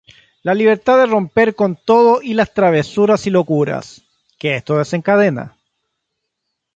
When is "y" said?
2.23-2.33, 3.27-3.29